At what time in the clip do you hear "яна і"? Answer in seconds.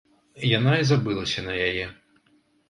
0.57-0.87